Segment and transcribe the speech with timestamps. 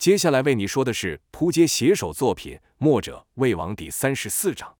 [0.00, 4.76] 接下来为你说的是扑街写手作品《墨者魏王》第三十四章。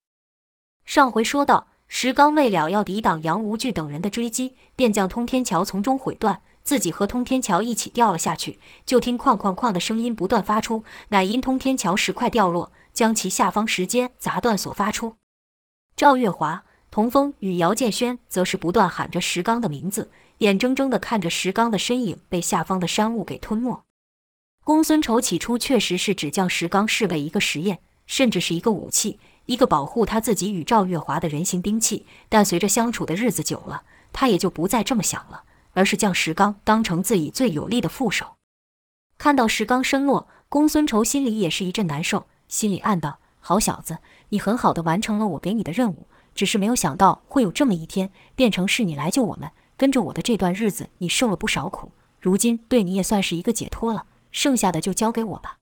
[0.87, 8.59] 上回说到，石刚为了要抵挡杨无惧等人的追击，便将通天桥从中毁断，自己和通天桥一起掉了下去。
[8.87, 15.17] 就听哐哐哐的声音不断发出，乃因通天桥石块掉落，将其下方石阶砸断所发出。
[15.95, 23.83] 赵月华、童风与姚建轩则是不断喊着石刚的名字，眼睁睁地看着石刚的身影被下方的山雾给吞没。
[24.63, 32.05] 公孙仇起初确实是只将石刚视为一个实验，甚至是一个武器，一个保护他自己与赵月华的人形兵器。
[32.29, 38.35] 但随着相处的日子久了，他也就不再这么想了，而是将石刚当成自己最有力的副手。
[39.17, 49.51] 看到石刚身落，公孙仇心里也是一阵难受，心里暗道：好小子，你很好的完成了我给你的任务，只是没有想到会有这么一天，变成是你来救我们。
[49.77, 54.05] 跟着我的这段日子，你受了不少苦，如今对你也算是一个解脱了。
[54.31, 55.59] 剩下的就交给我吧。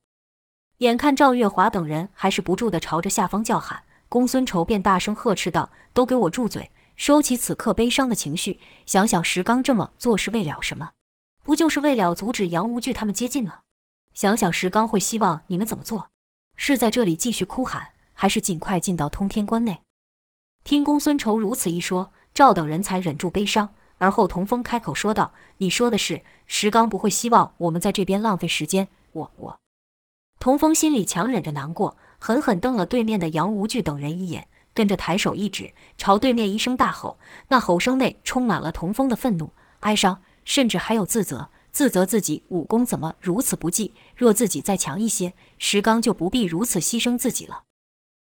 [0.78, 6.70] 眼看赵月华等人还是不住地朝着下方叫喊，公孙仇便大声呵斥道：“都给我住嘴！
[6.96, 10.90] 收起此刻悲伤的情绪，想想石刚这么做是为了什么？
[11.42, 13.60] 不就是为了阻止杨无惧他们接近吗？
[14.14, 16.10] 想想石刚会希望你们怎么做？
[16.56, 19.82] 是在这里继续哭喊，还是尽快进到通天关内？”
[20.64, 23.74] 听公孙仇如此一说，赵等人才忍住悲伤。
[23.98, 28.88] 而后，童风开口说道：“你说的是，石刚不会希望我们在这边浪费时间。
[29.12, 29.60] 我”我，
[30.38, 37.18] 童风心里强忍着难过，狠狠瞪了对面的杨无惧等人一眼，跟着抬手一指，朝对面一声大吼。
[37.48, 43.94] 那吼声内充满了童风的愤怒、哀伤，甚至还有自责，自责自己武功怎么如此不济。
[44.14, 47.64] 若自己再强一些，石刚就不必如此牺牲自己了。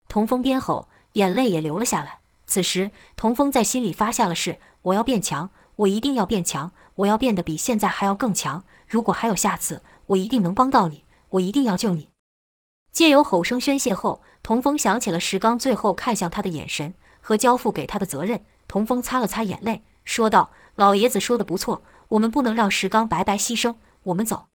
[0.08, 2.21] 童风边吼，眼泪也流了下来。
[2.52, 4.58] 此时，童风在心里发下了誓。
[4.82, 8.64] 我要变强，我一定要变强，我要变得比现在还要更强。
[8.86, 12.10] 如果还有下次，我一定能帮到你，我一定要救你。
[12.92, 16.92] 借由吼声宣泄后，童风想起了石刚最后看向他的眼神
[17.22, 18.44] 和交付给他的责任。
[18.68, 23.76] 童风擦了擦眼泪，说道：“老爷子说的不错，我们不能让石刚白白牺牲。
[24.02, 24.48] 我们走。”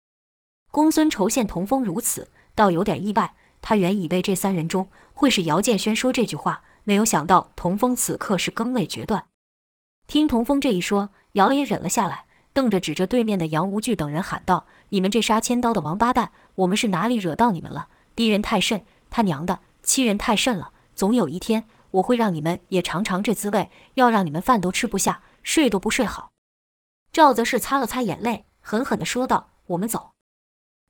[0.70, 3.32] 公孙仇见童风如此，倒有点意外。
[3.62, 9.26] 他原以为这三人中会是姚建轩说这句话，没有想到童风此刻是更为决断。
[10.06, 17.88] 听童风这一说，姚也忍了下来，瞪着指着对面的杨无惧等人喊道：“你们这杀千刀的王八蛋，我们是哪里惹到你们了？
[18.14, 20.70] 逼人太甚，他娘的，欺人太甚了！
[20.94, 26.30] 总有一天，我会让你们也尝尝这滋味，要让你们饭都吃不下，睡都不睡好。”
[27.12, 30.12] 赵则是擦了擦眼泪，狠狠地说道：“我们走。”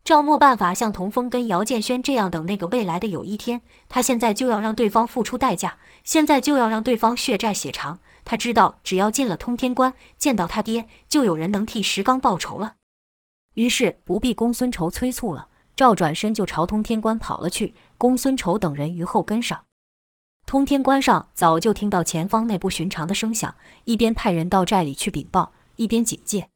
[0.07, 7.99] 赵没办法像童风跟姚建轩这样等那个未来的有一天，他现在就要让对方付出代价，现在就要让对方血债血偿。
[8.25, 12.77] 他知道，只要进了通天关，见到他爹，就有人能替石刚报仇了。
[13.55, 17.75] 于是不必公孙仇催促了，赵转身就朝通天关跑了去。
[17.99, 19.65] 公孙仇等人于后跟上。
[20.47, 23.53] 通天关上早就听到前方那不寻常的声响，
[23.83, 26.49] 一边派人到寨里去禀报，一边警戒。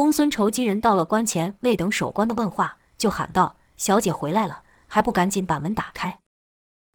[0.00, 6.20] 公孙仇几人到了关前，未等守关的问话，就喊道：“小姐回来了，还不赶紧把门打开！”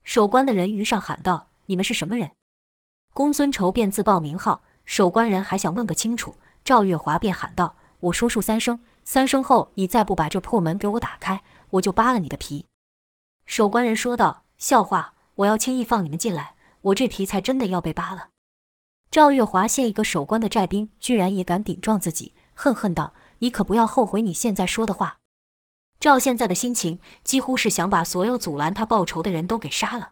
[0.03, 2.31] 守关的人于上喊道：“你们是什么人？”
[3.13, 6.33] 公孙仇便自报名号，守关人还想问个清楚，
[6.63, 7.75] 赵月华便喊道
[8.09, 12.65] ：“我说数三声，三声后你再不把这破门给我打开，我就扒了你的皮。”
[13.45, 18.29] 守关人说道：“笑话，我要轻易放你们进来，我这皮才真的要被扒了。”
[19.11, 25.17] 赵月华见一个守关的寨兵居然也敢顶撞自己，恨恨道：“你可不要后悔你现在说的话。”
[25.99, 30.11] 赵现在的心情几乎是想把所有阻拦他报仇的人都给杀了。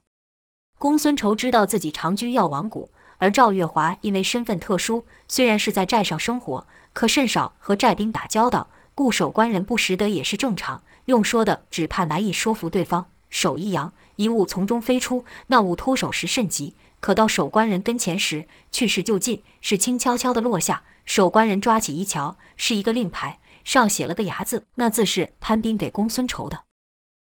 [0.77, 10.83] 公孙仇知道自己长居药王谷，而赵月华因为身份特殊，虽然是在寨上生活，可甚少和寨兵打交道，故守关人不识得也是正常。
[11.05, 13.05] 用说的，只怕难以说服对方。
[13.29, 20.83] 手一扬，一物从中飞出，那物脱手时甚急，可到守关人跟前时，去势就尽，是轻悄悄地落下。
[21.03, 26.63] 守关人抓起一瞧，是一个令牌，上写了个牙字，那字是潘斌给公孙仇的。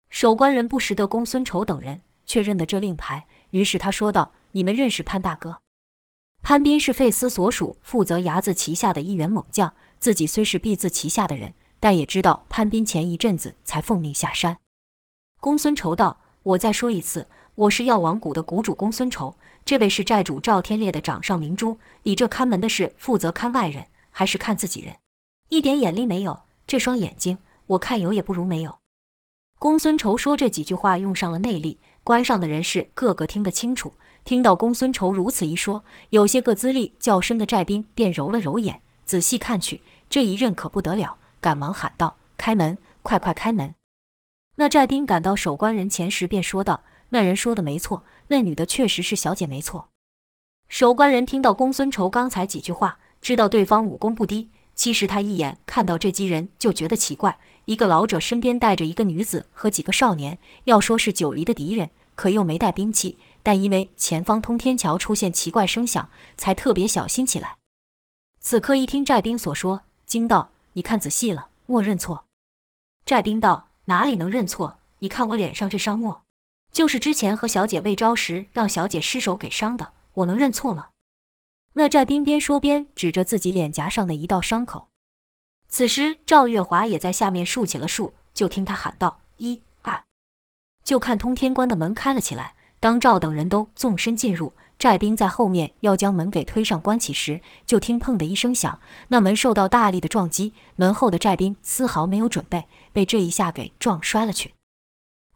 [0.09, 3.29] 守关人不识得公孙仇等人，却认得这令牌。
[3.51, 5.59] 于是他说道：“你们认识潘大哥？
[6.43, 9.73] 潘斌是费斯所属，负责睚眦旗下的一员猛将。
[10.01, 14.59] 自己虽是毕字旗下的人，但也知道潘斌前一阵子才奉命下山。”
[15.39, 17.29] 公孙仇道：“我再说一次，
[17.61, 19.37] 我是药王谷的谷主公孙仇。
[19.67, 21.79] 这位是寨主赵天烈的掌上明珠。
[22.05, 24.97] 你这看门的是负责看外人，还是看自己人？
[25.51, 26.45] 一点眼力没有？
[26.67, 27.37] 这双眼睛，
[27.67, 28.79] 我看有也不如没有。”
[29.61, 31.79] 公孙仇说这几句话用上了内力。
[32.03, 33.93] 关上的人士个个听得清楚，
[34.25, 43.75] 听到公孙仇如此一说，有些个资历较深的寨兵便揉了揉眼，仔细看去，这一认可不得了，赶忙喊道：“开门，快快开门！
[44.57, 49.91] 那寨兵赶到守关人前时，便说道：“那人说的没错，那女的确实是小姐，没错。”
[50.69, 54.51] 守关人听到公孙仇刚才几句话，知道对方武功不低。
[54.75, 63.19] 其实他一眼看到这几人就觉得奇怪：一个老者身边带着一个女子和几个少年，要说是九黎的敌人，可又没带兵器。
[63.43, 67.57] 但因为前方通天桥出现奇怪声响，才特别小心起来。
[68.39, 72.25] 此刻一听寨兵所说，惊道：“你看仔细了，莫认错。”
[73.05, 74.79] 寨兵道：“哪里能认错？
[75.01, 76.23] 你看我脸上这伤莫，
[76.73, 80.89] 就是之前和小姐未招时让小姐失手给伤的，我能认错吗？”
[81.75, 84.89] 那寨兵边说边指着自己脸颊上的一道伤口。
[85.69, 90.03] 此时赵月华也在下面竖起了数，就听他喊道：“一、二。”
[90.83, 92.55] 就看通天关的门开了起来。
[92.81, 104.55] 当赵等人都纵身进入，寨兵在后面要将门给推上关起时，就听“砰”的一声响，那门受到大力的撞击，门后的寨兵丝毫没有准备，被这一下给撞摔了去。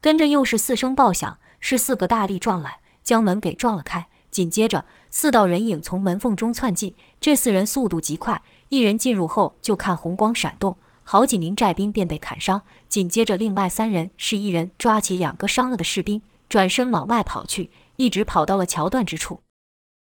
[0.05, 4.07] 跟着又是四声爆响，是四个大力撞来，将门给撞了开。
[4.31, 12.61] 紧接着，四道人影从门缝中窜进，这四人速度极快，一人进入后就看红光闪动，好几名寨兵便被砍伤。
[12.87, 16.21] 紧接着，另外三人是一人抓起两个伤了的士兵。
[16.51, 19.41] 转身往外跑去，一直跑到了桥段之处，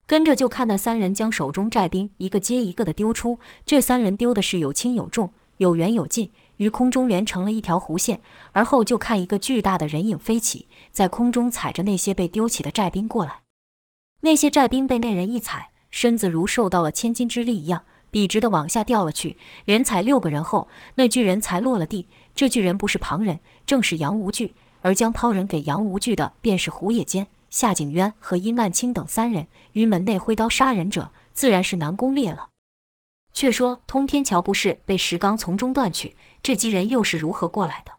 [0.06, 3.40] 跟着就看那三人将手中寨兵一个接一个的丢出。
[3.66, 8.22] 这三人丢的是有轻有重，有远有近，于空中连成了一条弧线。
[8.52, 13.42] 而后就看一个巨大的人影飞起，在空中踩着那些被丢弃的寨兵过来。
[14.22, 19.38] 那些寨兵被那人一踩，身子如受到了千斤之力一样，笔直的往下掉了去。
[19.66, 22.08] 连踩六个人后，那巨人才落了地。
[22.36, 24.54] 这巨人不是旁人，正是杨无惧。
[24.82, 29.48] 而将抛人给杨无惧的，便是胡野间、夏景渊和殷万清等三人。
[29.74, 32.50] 于门内挥刀杀人者，自然是南宫烈了。
[33.34, 36.16] 却说通天桥不是被石刚从中断去，
[36.48, 37.92] 这几人又是如何过来的？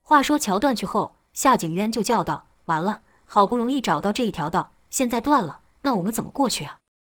[0.00, 6.78] 话说桥断去后，夏景渊就叫道：“完了，好不容易找到这一条道，现在断了，那我们怎么过去啊？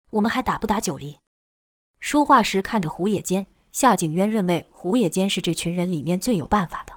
[0.08, 1.18] 我们还打不打九黎？”
[2.00, 6.94] 说话时看着胡野间，夏景渊认为胡野间是这群人里面最有办法的。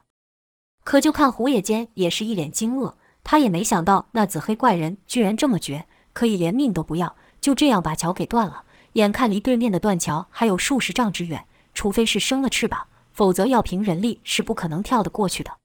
[0.85, 8.63] 可就看胡野间也是一脸惊愕，他也没想到那紫黑怪人居然这么绝，可以连命都不要，就这样把桥给断了。
[8.93, 15.57] 眼看离对面的断桥还有数十丈之远，除非是生了翅膀，否则要凭人力是不可能跳得过去的。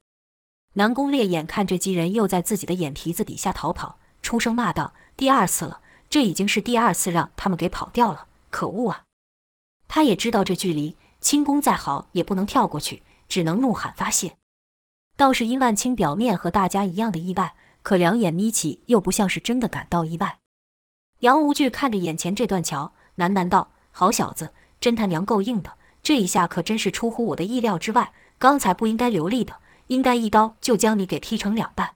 [0.75, 9.05] 南宫烈眼看这几人又在自己的眼皮子底下逃跑，出声骂道：“第二次了，这已经是第二次让他们给跑掉了，可恶啊！”
[9.89, 14.37] 他也知道这距离，轻功再好也不能跳过去，只能怒喊发泄。
[15.17, 20.41] 倒是殷万清表面和大家一样的意外，可两眼眯起，又不像是真的感到意外。
[21.21, 25.73] 杨无惧看着眼前这段桥，喃喃道：“好小子，真他娘够硬的！
[26.07, 28.13] 这一下可真是出乎我的意料之外。
[28.39, 29.55] 刚才不应该留力的，
[29.89, 31.95] 应该一刀就将你给劈成两半。”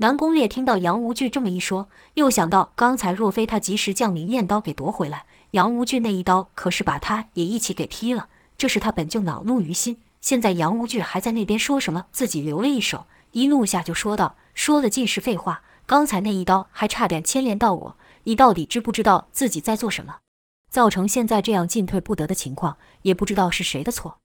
[0.00, 8.30] 南宫烈听到杨无惧这么一说，又想到刚才若非他及时将明艳刀给夺回来，杨无惧那一刀可是把他也一起给劈了。
[8.56, 10.00] 这是他本就恼怒于心。
[10.22, 20.16] 现在杨无惧还在那边说什么自己留了一手，一怒下就说道：“说的尽是废话，刚才那一刀还差点牵连到我，你到底知不知道自己在做什么？
[20.68, 24.18] 造成现在这样进退不得的情况，也不知道是谁的错。”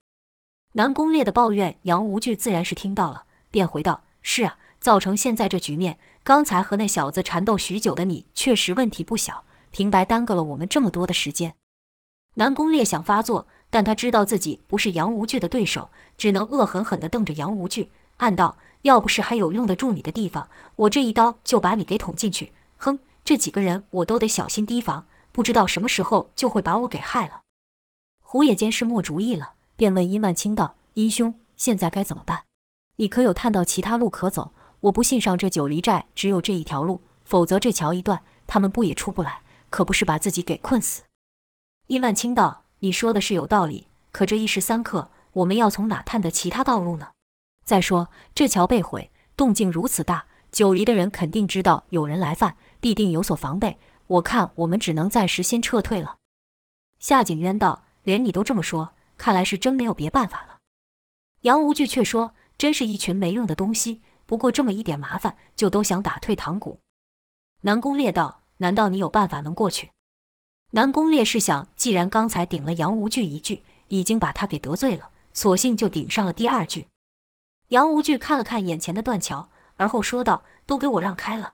[0.73, 11.55] 南宫烈的抱怨，杨无惧自然是听到了，便回道：“是啊，造成现在这局面，刚才和那小子缠斗许久的你，确实问题不小，平白耽搁了我们这么多的时间。”
[12.35, 13.47] 南宫烈想发作。
[13.73, 22.53] 但他知道自己不是杨无惧的对手，只能恶狠狠地瞪着杨无惧，暗道：“要不是还有用得住你的地方，我这一刀就把你给捅进去。
[22.77, 27.41] 哼，这几个人我都得小心提防，不知道什么时候就会把我给害了。”
[28.23, 32.43] 胡野间是没主意了，便问伊万清道：“殷兄，现在该怎么办？
[32.95, 34.53] 你可有探到其他路可走？
[34.79, 39.41] 我不信上这九黎寨只有这一条路，否则这桥一断，他们不也出不来？
[39.69, 41.03] 可不是把自己给困死？”
[41.87, 42.61] 伊万清道。
[42.79, 47.11] 你说的是有道理，可这一时三刻，我们要从哪探得其他道路呢？
[47.63, 53.79] 再说这桥被毁，动静如此大，九黎的人肯定知道有人来犯，必定有所防备。
[54.07, 56.17] 我看我们只能暂时先撤退了。
[56.99, 60.59] 夏景渊道：“连你都这么说，看来是真没有别办法了。”
[61.41, 66.79] 杨无惧却说：“真是一群没用的东西，不过这么一点麻烦，就都想打退堂鼓。”
[67.61, 69.91] 南宫烈道：“难道你有办法能过去？”
[70.71, 76.87] 南宫烈是想，既然刚才顶了杨无惧一句，已经把他给得罪了，索性就顶上了第二句。
[77.69, 81.53] 杨无惧看了看眼前的断桥，而后说道：“都给我让开了。”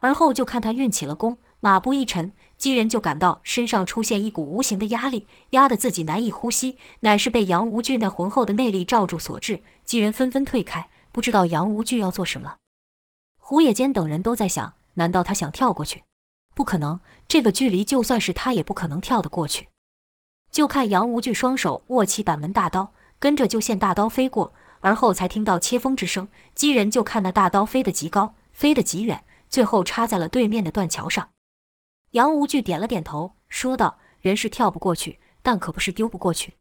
[0.00, 9.62] 而后就看他运起了功，马步一沉，姬人就感到身上出现一股无形的压力，压得自己难以呼吸，乃是被杨无惧那浑厚的内力罩住所致。
[9.82, 12.56] 姬人纷纷退开，不知道杨无惧要做什么。
[13.38, 16.02] 胡野间等人都在想：难道他想跳过去？
[16.54, 19.68] 不可能，这个距离就算是他也不可能跳得过去。
[20.52, 26.28] 就看杨无惧双手握起板门大刀，跟着就现大刀飞过，而后才听到切风之声。
[26.54, 31.30] 姬人就看那大刀飞得极高，飞得极远，最后插在了对面的断桥上。
[32.14, 36.54] 杨无惧点了点头，说道：“人是跳不过去，但可不是丢不过去。”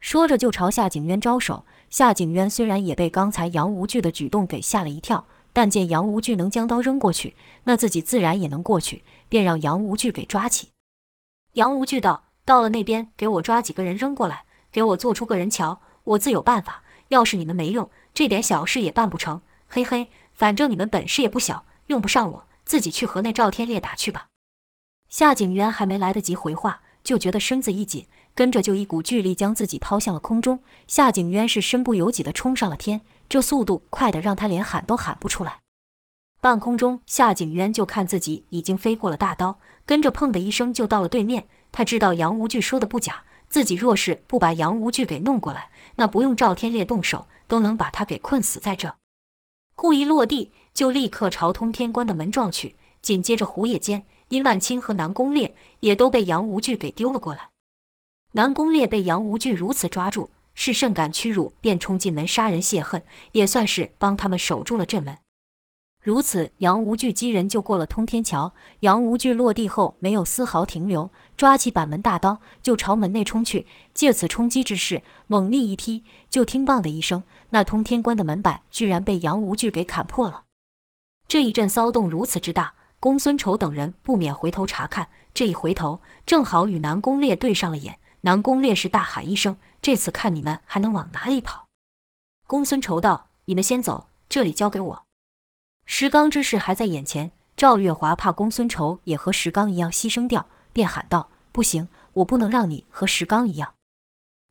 [0.00, 1.64] 说着就朝夏景渊招手。
[1.88, 10.68] 夏景渊虽然也被刚才杨无惧的举动给吓了一跳，但见杨无惧能将刀扔过去，那自己自然也能过去，便让杨无惧给抓起。
[11.54, 16.82] 杨无惧道：“到了那边，给我抓几个人扔过来，给我做出个人桥，我自有办法。
[17.08, 19.40] 要是你们没用，这点小事也办不成。
[19.68, 24.26] 嘿嘿，反正你们本事也不小，用不上我，自己去和那赵天烈打去吧。”
[25.18, 30.60] 夏景渊还没来得及回话，就觉得身子一紧，跟着就一股巨力将自己抛向了空中。
[30.86, 35.60] 夏景渊是身不由己地冲上了天，这速度快得让他连喊都喊不出来。
[36.42, 41.48] 半空中，夏景渊就看自己已经飞过了大刀，跟着砰的一声就到了对面。
[41.72, 48.94] 他知道杨无惧说的不假，自己若是不把杨无惧给弄过来，那不用赵天烈动手，都能把他给困死在这。
[49.74, 54.04] 故意落地，就立刻朝通天关的门撞去，紧接着胡野间。
[54.28, 57.50] 殷万清和南宫烈也都被杨无惧给丢了过来。
[58.32, 63.02] 南宫烈被杨无惧如此抓住，是甚感屈辱，便冲进门杀人泄恨，
[63.32, 65.16] 也算是帮他们守住了这门。
[66.02, 68.52] 如此，杨无惧几人就过了通天桥。
[68.80, 73.66] 杨无惧落地后没有丝毫停留，抓起板门大刀就朝门内冲去。
[73.92, 80.44] 借此冲击之势，猛力一踢，就听“棒”的一声，那通天关的门板居然被杨无惧给砍破了。
[81.26, 82.74] 这一阵骚动如此之大。
[82.98, 87.98] 公孙仇等人不免回头查看，这一回头正好与南宫烈对上了眼。
[88.22, 91.66] 南宫烈是大喊一声：“这次看你们还能往哪里跑！”
[92.48, 95.04] 公孙仇道：“你们先走，这里交给我。”
[95.86, 103.74] 石刚之事还在眼前，赵月华怕公孙仇也和石刚一样牺牲掉，便喊道：“不行，我不能让你和石刚一样。”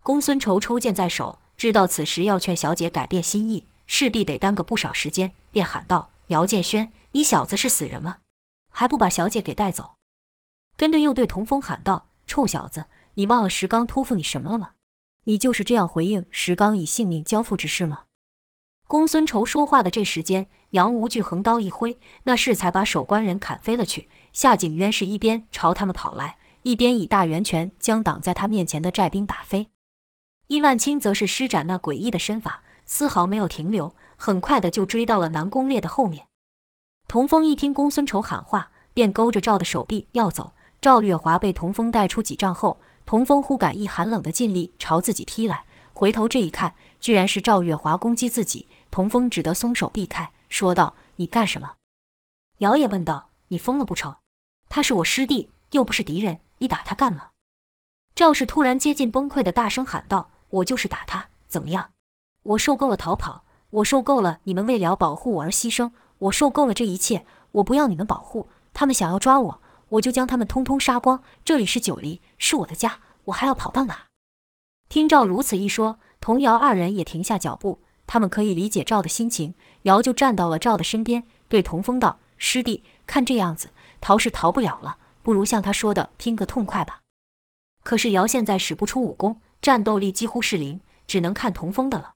[0.01, 8.19] 公孙仇抽剑在手，知道此时要劝小姐改变心意，势必得耽搁不少时间，便喊道：“姚建轩，你小子是死人吗？”
[8.77, 9.95] 还不把小姐给带走？
[10.75, 14.71] 跟着又对童风喊道：“臭小子，你忘了石刚托付你什么了吗？
[15.23, 18.03] 你就是这样回应石刚以性命交付之事吗？”
[18.85, 24.09] 公孙仇说话的这时间，杨无惧横刀一挥，那适才把守关人砍飞了去。
[24.33, 29.69] 夏景渊是一边朝他们跑来，一边以大圆拳将挡在他面前的寨兵打飞。
[30.47, 36.27] 伊万青则是施展那诡异的身法，丝毫没有停留，很快的就追到了南宫烈的后面。
[37.07, 40.53] 童风一听公孙仇喊话，便勾着赵的手臂要走。
[40.81, 48.67] 赵月华被童风带出几丈后，童风忽感一寒冷的劲力朝自己劈来，回头这一看，居然是赵月华攻击自己。
[48.89, 51.73] 童风只得松手避开，说道：“你干什么？”
[52.59, 54.15] 姚也问道：“你疯了不成？
[54.67, 57.29] 他是我师弟，又不是敌人，你打他干嘛？”
[58.15, 61.91] 赵氏突然接近崩溃的大声喊道：“我就是打他，怎么样？
[62.43, 68.47] 我受够了逃跑，我受够了你们为了保护我而牺牲。”我受够了这一切，我不要你们保护。
[68.73, 71.23] 他们想要抓我，我就将他们通通杀光。
[71.43, 74.05] 这里是九黎，是我的家，我还要跑到哪？
[74.89, 77.79] 听赵如此一说，童瑶二人也停下脚步。
[78.07, 79.55] 他们可以理解赵的心情。
[79.83, 83.69] 瑶就站到了赵的身边，对童风道：“师弟，看这样子，
[84.01, 87.01] 逃是逃不了了，不如像他说的，拼个痛快吧。”
[87.83, 92.14] 可是瑶现在使不出武功，战斗力几乎是零，只能看童风的了。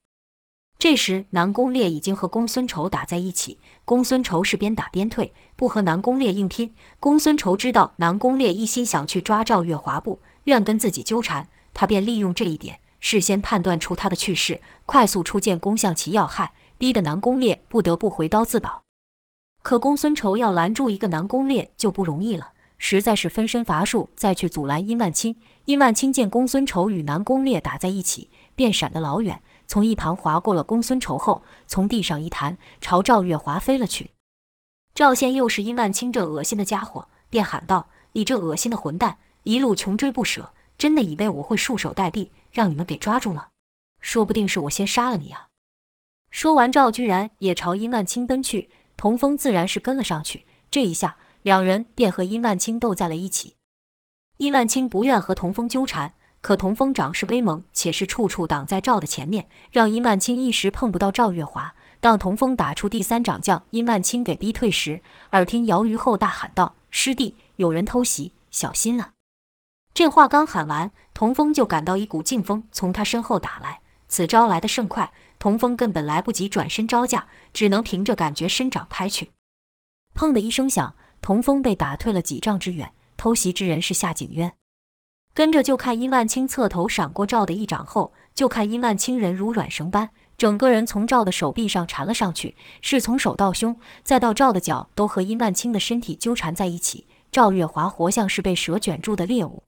[0.79, 3.59] 这时，南宫烈已经和公孙仇打在一起。
[3.83, 6.73] 公孙仇是边打边退，不和南宫烈硬拼。
[7.01, 18.83] 公孙仇知道南宫烈一心想去抓赵月华，不愿跟自己纠缠，他便利用这一点，事先判断出他的去势，快速出剑攻向其要害，逼得南宫烈不得不回刀自保。
[19.61, 25.35] 可公孙仇要拦住一个南宫烈就不容易了，实在是分身乏术，再去阻拦殷万清。
[25.65, 29.41] 殷万清见公孙仇与南宫烈打在一起，便闪得老远。
[29.69, 34.09] 从一旁划过了公孙仇后，从地上一弹，朝赵月华飞了去。
[34.95, 43.49] 赵宪又是殷万清这恶心的家伙，便喊道：“你这恶心的混蛋，一路穷追不舍，真的以为我会束手待毙，让你们给抓住了？
[44.01, 45.49] 说不定是我先杀了你啊！”
[46.31, 50.47] 说完，赵居然也朝殷万清奔去，童风自然是跟了上去。
[50.71, 53.57] 这一下，两人便和殷万清斗在了一起。
[54.37, 56.15] 殷万清不愿和童风纠缠。
[56.41, 61.75] 可童风长势威猛，且是处处挡在赵的前面，让殷万清一时碰不到赵月华。
[61.99, 69.11] 当童风打出第三掌将殷万清给逼退时，耳听姚于后大喊道：“师弟，有人偷袭，小心了。”
[69.93, 79.31] 这话刚喊完，童风就感到一股劲风从他身后打来，此招来得甚快，童风根本来不及转身招架，只能凭着感觉伸掌拍去。
[80.15, 82.93] 砰的一声响，童风被打退了几丈之远。
[83.17, 84.53] 偷袭之人是夏景渊，
[85.39, 97.07] 跟着就看殷万清侧头闪过赵的一掌后，就看殷万清人如软绳般，整个人从赵的手臂上缠了上去，是从手到胸，再到赵的脚，都和殷万清的身体纠缠在一起。
[97.31, 99.63] 赵月华活像是被蛇卷住的猎物。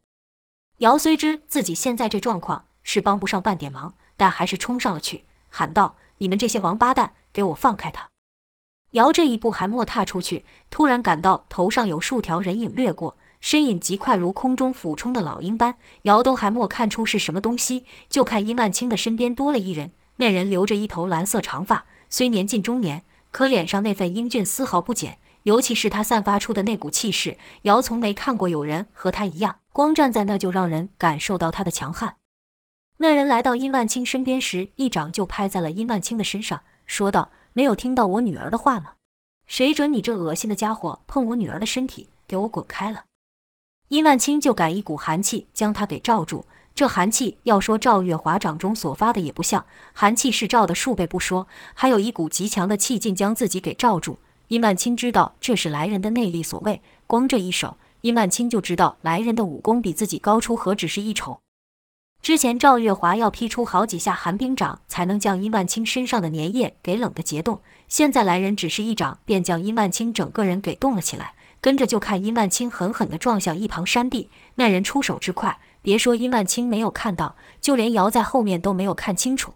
[0.79, 8.09] 姚虽知自己现在这状况是帮不上半点忙，但还是冲上了去，喊道：“你们这些王八蛋，给我放开他！”
[8.91, 15.75] 姚这一步还没踏出去，突然感到头上有数条人影掠过，身影极快，如空中俯冲的老鹰般。
[16.03, 25.17] 姚都还没看出是什么东西，就看殷万清的身边多了一人，那人留着一头蓝色长发，虽年近中年，可脸上那份英俊丝毫不减。
[25.43, 32.17] 尤其是他散发出的那股气势，姚从没看过有人和他一样，光站在那就让人感受到他的强悍。
[32.97, 38.93] 那人来到殷万清身边时，一掌就拍在了殷万清的身上，说道：“没有听到我女儿的话吗？
[39.47, 42.09] 谁准你这恶心的家伙碰我女儿的身体？
[42.27, 43.05] 给我滚开了！”
[43.91, 54.17] 殷万清就感一股寒气将他给罩住，这寒气要说赵月华掌中所发的也不像，寒气是赵的数倍不说，还有一股极强的气劲将自己给罩住。
[54.47, 61.41] 殷万清知道这是来人的内力所为，光这一手，殷万清就知道来人的武功比自己高出何止是一筹。
[62.21, 71.33] 之前赵月华要劈出好几下寒冰掌，才能将殷万清身上的粘液给冷得结冻，现在来人只是一掌，便将殷万清整个人给冻了起来。
[71.61, 79.53] 跟着就看殷万清狠狠地撞向一旁山地，那人出手之快，别说殷万清没有看到，就连姚在后面都没有看清楚。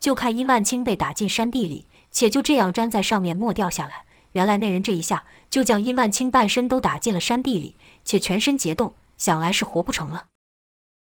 [0.00, 1.86] 就看殷万清被打进山地里。
[2.12, 4.04] 且就这样粘在上面，没掉下来。
[4.32, 10.24] 原来那人这一下就将殷万清半身都打进了山地里，且全身结冻，想来是活不成了。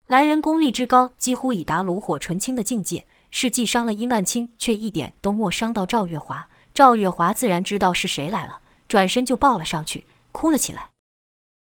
[0.06, 6.48] 来人功力之高，几乎已达炉火纯青的境界，是既伤了殷万清，却一点都没伤到赵月华。
[6.74, 8.60] 赵月华自然知道是谁来了，
[8.90, 10.90] 转身就抱了上去，哭了起来。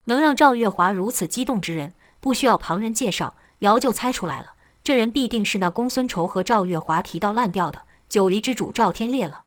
[0.04, 4.52] 能让赵月华如此激动之人，不需要旁人介绍，姚就猜出来了，
[4.84, 7.82] 这人必定是那公孙仇和赵月华提到烂掉的。
[8.10, 9.44] 九黎之主赵天烈了，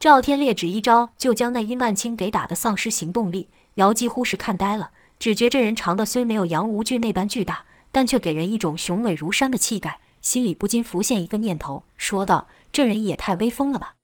[0.00, 13.94] 赵天烈只一招就将那殷万清给打得丧失行动力，姚几乎是看呆了，只觉这人长得虽没有杨无惧那般巨大，但却给人一种雄伟如山的气概，心里不禁浮现一个念头，说道：“这人也太威风了吧！”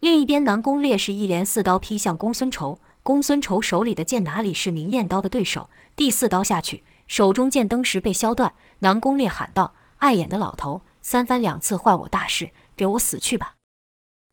[0.00, 5.68] 另一边，南宫烈是一连四刀劈向公孙仇，公孙仇手里的剑哪里是明艳刀的对手？
[5.94, 8.54] 第四刀下去，手中剑登时被削断。
[8.78, 13.56] 南宫烈喊道：“碍眼的老头，三番两次坏我大事！”给我死去吧！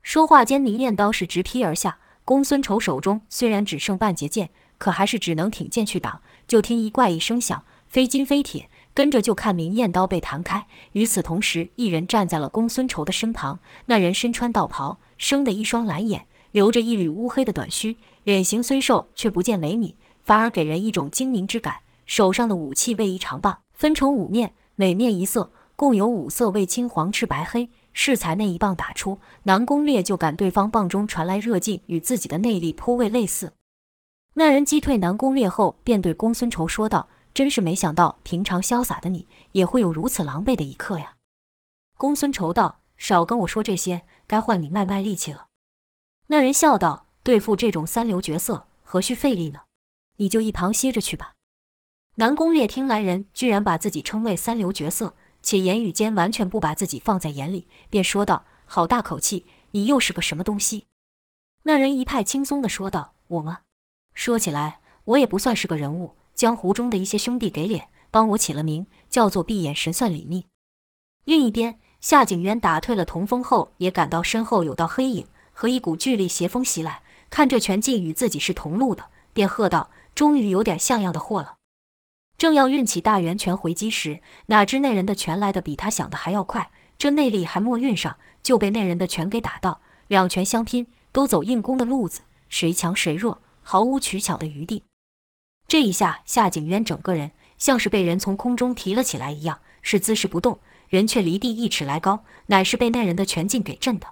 [0.01, 1.97] 说话间，明艳刀是直劈而下。
[2.23, 6.21] 公孙仇手中虽然只剩半截剑，可还是只能挺剑去挡。
[6.47, 10.65] 就听一怪异声响，非金非铁，跟着就看明艳刀被弹开。
[10.93, 13.59] 与此同时，一人站在了公孙仇的身旁。
[13.87, 21.77] 那人身穿道袍，生的一双蓝眼，留着一缕乌黑的短须，脸型虽瘦，却不见萎靡，反而给人一种精明之感。
[22.05, 27.69] 手上的武器为一长棒，分成五面，每面一色，共有五色：为青、黄、赤、白、黑。
[27.99, 33.53] 适才那一棒打出，南宫烈就感对方棒中传来热劲，与自己的内力颇为类似。
[34.35, 41.15] 那人击退南宫烈后，便对公孙仇说道：“真是没想到，平常潇洒的你，也会有如此狼狈的一刻呀。”
[41.97, 45.47] 公孙仇道：“少跟我说这些，该换你卖卖力气了。”
[46.27, 49.61] 那人笑道：“对付这种三流角色，何须费力呢？
[50.17, 51.33] 你就一旁歇着去吧。”
[52.15, 55.15] 南宫烈听来人居然把自己称为三流角色。
[55.43, 60.87] 且言语间完全不把自己放在眼里，便说道：“好大口气，你又是个什么东西？”
[61.63, 63.61] 那人一派轻松地说道：“我吗？
[64.13, 66.15] 说起来，我也不算是个人物。
[66.33, 70.47] 江湖中的一些兄弟给脸，帮我起了名，叫做闭眼神算李密。”
[71.23, 81.55] 另一边，夏景渊打退了童风后，也感到身后有道黑影和一股巨力邪风袭来，看这拳劲与自己是同路的，便喝道：“终于有点像样的货了。”
[82.37, 89.81] 正要运起大圆拳回击时，哪知那人的拳来得比他想的还要快，这内力还没运上，就被那人的拳给打到。
[90.07, 94.83] 两拳相拼，都走硬攻的路子，谁强谁弱，毫无取巧的余地。
[95.67, 104.07] 这一下，夏景渊整个人像是被人从空中提了起来一样，是姿势不动，人却离地一尺来高，乃是被那人的拳劲给震的。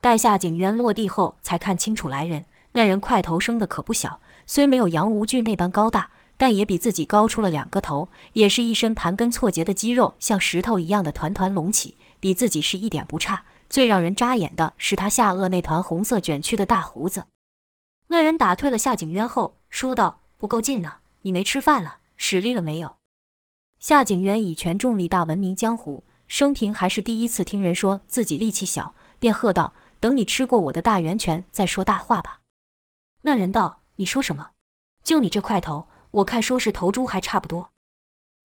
[0.00, 6.10] 待夏景渊落地后，才看清楚来人，那人块头生的可不小，虽没有杨无惧那般高大。
[6.38, 13.44] 但也比自己高出了两个头，也是一身盘根错节的肌肉，像石头一样的团团隆起，比自己是一点不差。
[13.70, 17.26] 最让人扎眼的是他下颚那团红色卷曲的大胡子。
[18.08, 22.96] 那人打退了夏景渊后，说道：“不够劲呢，你没吃饭了，使力了没有？”
[23.82, 32.42] 夏景渊以拳重力大闻名江湖，生平还是第一次听人说自己力气小，便喝道：“等你吃过我的大圆拳再说大话吧。”
[33.22, 34.50] 那人道：“你说什么？
[35.02, 37.72] 就你这块头，我看说是头猪还差不多。”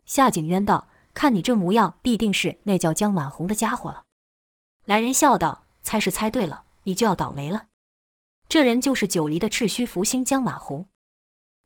[0.07, 4.05] 夏景渊道：“看你这模样，必定是那叫江满红的家伙了。”
[4.85, 7.67] 来人笑道：“猜是猜对了，你就要倒霉了。
[8.49, 10.87] 这人就是九黎的赤须福星江满红。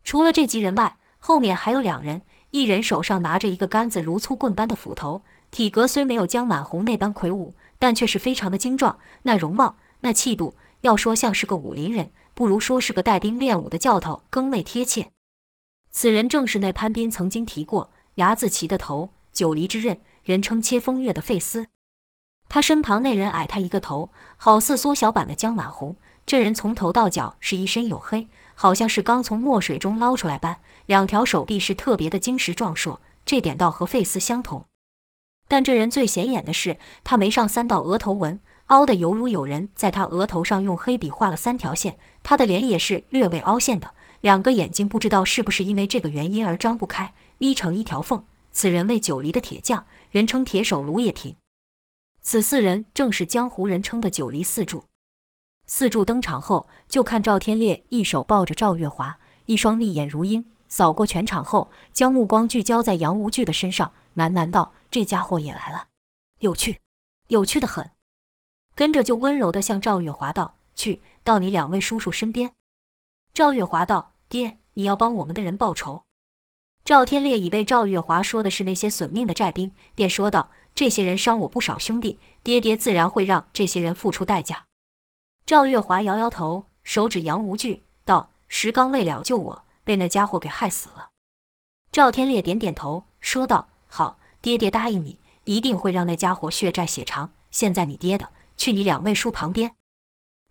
[0.04, 9.00] 除了这几人外，后面还有两人。”一人手上拿着一个杆子如粗棍般的斧头，体格虽没有江满红那般魁梧，但却是非常的精壮。
[9.24, 15.12] 那容貌，那气度，要说像是个武林人，不如说是个带兵练武的教头更为贴切。
[15.90, 21.68] 此人正是那潘斌曾经提过睚眦旗的头，九黎之刃，人称切风月的费斯。
[22.50, 25.96] 他身旁那人矮他一个头，好似缩小版的江满红。
[26.26, 28.28] 这人从头到脚是一身黝黑，
[28.62, 30.60] 好像是刚从墨水中捞出来般。
[30.86, 34.66] 两条手臂是特别的精实壮硕，这点倒和费斯相同。
[35.48, 41.98] 但这人最显眼的是，他眉上三道额头纹，凹得犹如有人在他额头上用黑笔画了三条线。
[42.22, 48.24] 他的脸也是略微凹陷的，两个眼睛不知道是不是因为这个原因而张不开，眯成一条缝。
[48.52, 51.36] 此人为九黎的铁匠，人称铁手卢也廷。
[52.22, 54.84] 此四人正是江湖人称的九黎四柱。
[55.74, 60.46] 四柱登场后，就看赵天烈一手抱着赵月华，一双利眼如鹰。
[60.68, 65.88] 扫过全场后，将目光聚焦在杨无惧的身上，喃喃道：“这家伙也来了，
[66.40, 66.82] 有趣，
[67.30, 67.90] 有趣的很。”
[68.76, 72.52] 跟着就温柔地向赵月华道：“去，到你两位叔叔身边。”
[73.34, 76.04] 赵月华道：“爹，你要帮我们的人报仇。”
[76.84, 84.66] 赵天烈以为赵月华说的是那些损命的寨兵，便说道：“这些人伤我不少兄弟，爹爹自然会让这些人付出代价。”
[85.52, 91.10] 赵月华摇摇头，手指杨无惧道：“石刚为了救我。”被那家伙给害死了。
[91.92, 97.32] 赵天烈点点头，说道：“好，爹爹答应你，一定会让那家伙血债血偿。
[97.50, 99.76] 现在你爹的，去你两位叔旁边。”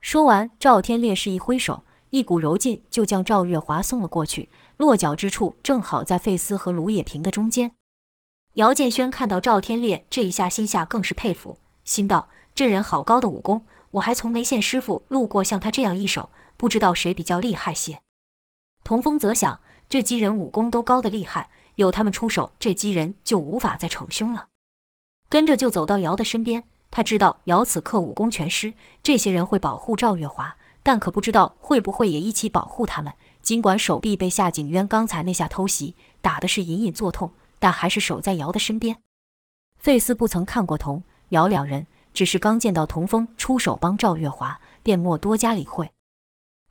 [0.03, 7.73] 说完，赵天烈是一挥手，一股柔劲就将赵月华送了过去，落脚之处正好在费斯和卢也平的中间。
[8.57, 18.01] 姚建轩看到赵天烈这一下，心下更是佩服，心道：这人好高的武功，我还从没见师傅路过像他这样一手，不知道谁比较厉害些。
[18.85, 24.49] 童风则想，这几人武功都高得厉害，有他们出手，这几人就无法再逞凶了。
[25.29, 33.13] 跟着就走到姚的身边，他知道姚此刻武功全失，这些人会保护赵月华，但可不知道会不会也一起保护他们。
[33.43, 38.99] 尽管手臂被夏景渊刚才那下偷袭打的是隐隐作痛，但还是守在姚的身边。
[39.79, 45.91] 费丝不曾看过童姚两人，只是刚见到童风出手帮赵月华，便莫多加理会。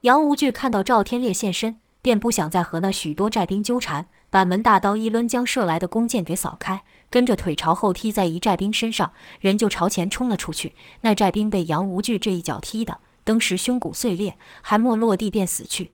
[0.02, 1.80] 杨无惧看到赵天烈现身。
[2.02, 10.74] 便不想再和那许多寨兵纠缠，板门大刀一抡，将射来的弓箭给扫开，跟着腿朝后踢在一寨兵身上，人就朝前冲了出去。
[11.02, 15.92] 那寨兵被杨无惧这一脚踢的，登时胸骨碎裂，还没落地便死去。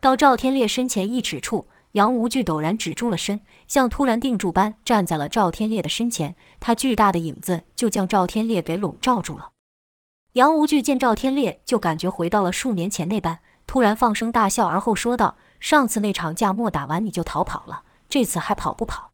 [0.00, 9.52] 到赵天烈身前一尺处，杨无惧陡然止住了身，像突然定住般站在了赵天烈的身前，他巨大的影子就将赵天烈给笼罩住了。
[10.34, 13.38] 杨无惧见赵天烈，就感觉回到了数年前那般。
[13.66, 19.12] 突然放声大笑，而后说道：“上次那场架没打完你就逃跑了，这次还跑不跑？”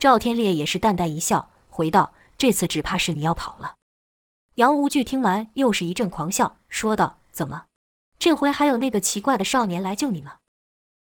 [0.00, 3.76] 赵天烈也是淡淡一笑，回道：“这次只怕是你要跑了。”
[4.56, 7.66] 杨无惧听完，又是一阵狂笑，说道：“怎么，
[8.18, 10.38] 这回还有那个奇怪的少年来救你了？”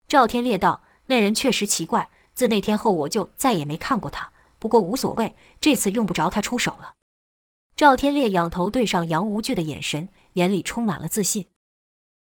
[0.08, 4.32] 赵天烈道：“那人确实奇怪，自那天后我就再也没看过他。
[4.58, 6.94] 不过无所谓，这次用不着他出手了。”
[7.76, 11.48] 赵天烈仰头对上杨无惧的眼神，眼里充满了自信。